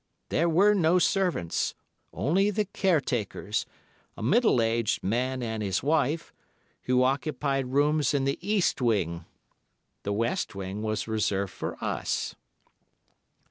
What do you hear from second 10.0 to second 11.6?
The west wing was reserved